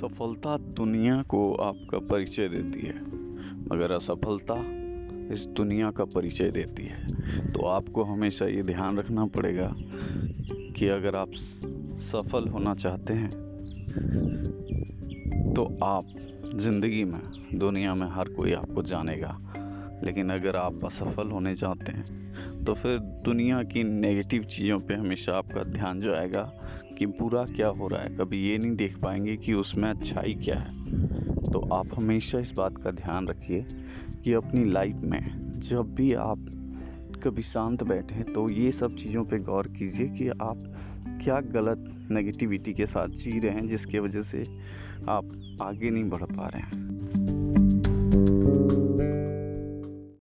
सफलता 0.00 0.56
दुनिया 0.76 1.22
को 1.22 1.40
आपका 1.54 1.98
परिचय 1.98 2.48
देती 2.48 2.86
है। 2.86 2.94
मगर 3.68 3.92
असफलता 3.92 4.54
इस 5.32 5.44
दुनिया 5.56 5.90
का 5.90 6.04
परिचय 6.04 6.50
देती 6.50 6.84
है। 6.84 7.52
तो 7.52 7.66
आपको 7.66 8.02
हमेशा 8.02 8.46
ये 8.46 8.62
ध्यान 8.62 8.98
रखना 8.98 9.26
पड़ेगा 9.26 9.70
कि 10.76 10.88
अगर 10.88 11.16
आप 11.16 11.32
सफल 12.02 12.48
होना 12.48 12.74
चाहते 12.74 13.14
हैं 13.14 13.30
तो 15.54 15.64
आप 15.82 16.04
ज़िंदगी 16.54 17.04
में, 17.04 17.20
दुनिया 17.54 17.94
में 17.94 18.06
हर 18.06 18.28
कोई 18.28 18.52
आपको 18.52 18.82
जानेगा। 18.82 19.38
लेकिन 20.04 20.30
अगर 20.30 20.56
आप 20.56 20.84
असफल 20.84 21.30
होने 21.30 21.54
चाहते 21.56 21.92
हैं 21.92 22.64
तो 22.64 22.74
फिर 22.74 22.98
दुनिया 23.24 23.62
की 23.62 23.82
नेगेटिव 23.84 24.42
चीज़ों 24.42 24.78
पे 24.80 24.94
हमेशा 24.94 25.32
आपका 25.32 25.62
ध्यान 25.64 26.00
जो 26.00 26.14
आएगा 26.14 26.42
कि 26.98 27.06
बुरा 27.06 27.44
क्या 27.46 27.68
हो 27.68 27.88
रहा 27.88 28.00
है। 28.02 28.14
कभी 28.16 28.42
ये 28.42 28.58
नहीं 28.58 28.76
देख 28.76 28.96
पाएँगे 28.98 29.36
कि 29.36 29.54
उसमें 29.54 29.88
अच्छाई 29.90 30.34
क्या 30.34 30.56
है। 30.56 31.52
तो 31.52 31.60
आप 31.74 31.94
हमेशा 31.94 32.38
इस 32.38 32.52
बात 32.52 32.78
का 32.78 32.90
ध्यान 32.90 33.28
रखिए 33.28 33.64
कि 34.24 34.32
अपनी 34.32 34.64
लाइफ 34.64 34.96
में 35.04 35.58
जब 35.60 35.94
भी 35.94 36.12
आप 36.14 36.44
कभी 37.24 37.42
शांत 37.42 37.82
बैठे 37.84 38.22
तो 38.22 38.48
ये 38.50 38.70
सब 38.72 38.94
चीज़ों 38.94 39.24
पे 39.24 39.38
गौर 39.38 39.66
कीजिए 39.68 40.08
कि 40.08 40.28
आप 40.28 40.66
क्या 41.22 41.40
गलत 41.40 41.84
नेगेटिविटी 42.10 42.72
के 42.72 42.86
साथ 42.86 43.08
जी 43.08 43.38
रहे 43.38 43.52
हैं, 43.52 43.66
जिसके 43.68 43.98
वजह 43.98 44.22
से 44.22 44.44
आप 45.08 45.58
आगे 45.62 45.90
नहीं 45.90 46.04
बढ़ 46.04 46.22
पा 46.22 46.46
रहे 46.46 46.62
हैं। 46.62 47.39